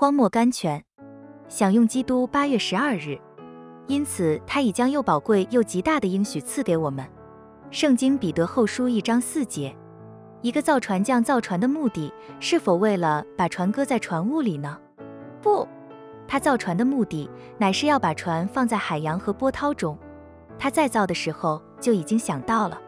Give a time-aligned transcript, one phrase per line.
[0.00, 0.84] 荒漠甘泉，
[1.48, 3.18] 享用基督八月十二日。
[3.88, 7.04] 因此，他已将又宝贵又极大的应许赐给我们。
[7.72, 9.76] 圣经彼得后书一章四节。
[10.40, 14.78] 一个造船匠造船的目的是否为了把船搁在船坞里呢？
[15.42, 15.66] 不，
[16.28, 17.28] 他造船的目的
[17.58, 19.98] 乃是要把船放在海洋和波涛中。
[20.60, 22.80] 他在造的时候就已经想到了，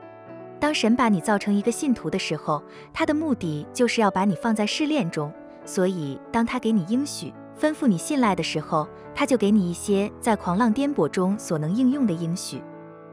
[0.61, 5.33] 当神把你造成一个信徒的时候，他的目的就是要把你放在试炼中。
[5.65, 12.63] 所以，当他给你应许，吩咐你信赖的时候，他就给你一些在狂浪颠簸中所能应用的应许。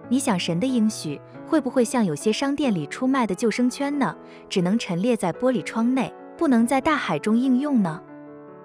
[0.09, 4.15] 你想神的应许会不会像有些商店里出卖的救生圈呢？
[4.47, 8.01] 只能陈列在玻璃窗内，不能在大海中应用呢？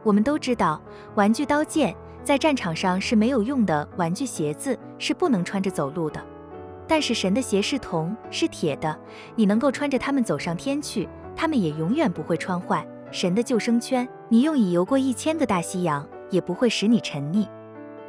[0.04, 0.80] 我们都知道，
[1.16, 6.22] 玩具刀剑在战场上是没有用的，玩具鞋子是不能穿着走路的。
[6.86, 8.96] 但是神的鞋是铜，是铁的，
[9.34, 12.86] 你能够穿着它们走上天去，它们也永远不会穿坏。
[13.12, 17.46] 神的救生圈，你用以游过一千个大西洋，也不会使你沉溺。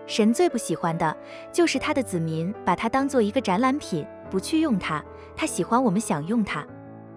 [0.07, 1.15] 神最不喜欢的
[1.51, 5.03] 就是他的子民把它当做一个展览品，不去用它。
[5.35, 6.65] 他喜欢我们享用它。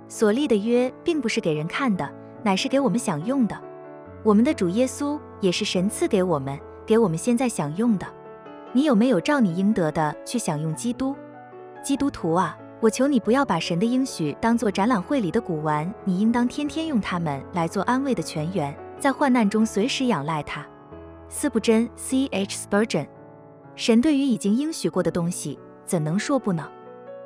[0.08, 3.56] 所立的约并不是给人看的，乃是给我们享用的。
[4.24, 8.06] 我们的主耶稣也是神赐给我们，给我们现在享用的。
[8.72, 11.14] 你有没有照你应得的去享用基督？
[11.84, 20.64] 基督徒啊，我求你不要把神的应许当做展览会里的古玩，你应当天天用它们来做安慰的泉源，在患难中随时仰赖它。
[21.28, 22.54] 斯布真 （C.H.
[22.54, 23.06] Spurgeon），
[23.74, 26.68] 神对于已经应许过的东西，怎能说不呢？